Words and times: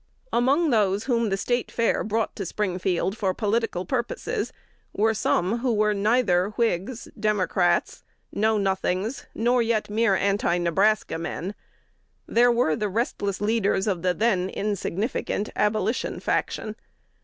Among 0.33 0.71
those 0.71 1.03
whom 1.03 1.29
the 1.29 1.37
State 1.37 1.69
Fair 1.69 2.03
brought 2.03 2.35
to 2.35 2.43
Springfield 2.47 3.15
for 3.15 3.35
political 3.35 3.85
purposes, 3.85 4.51
were 4.93 5.13
some 5.13 5.59
who 5.59 5.71
were 5.75 5.93
neither 5.93 6.49
Whigs, 6.57 7.07
Democrats, 7.19 8.01
Know 8.33 8.57
Nothings, 8.57 9.27
nor 9.35 9.61
yet 9.61 9.91
mere 9.91 10.15
Anti 10.15 10.57
Nebraska 10.57 11.19
men: 11.19 11.53
there 12.25 12.51
were 12.51 12.75
the 12.75 12.89
restless 12.89 13.41
leaders 13.41 13.85
of 13.85 14.01
the 14.01 14.15
then 14.15 14.49
insignificant 14.49 15.51
Abolition 15.55 16.19
faction. 16.19 16.75